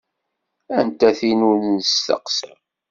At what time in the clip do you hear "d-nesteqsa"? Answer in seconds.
1.61-2.51